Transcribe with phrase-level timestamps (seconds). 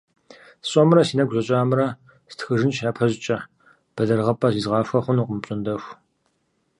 [0.65, 1.85] СщӀэмрэ си нэгу щӀэкӀамрэ
[2.31, 3.37] стхыжынщ япэщӀыкӀэ–
[3.93, 5.91] бэлэрыгъыпӀэ зизгъахуэ хъунукъым апщӀондэху…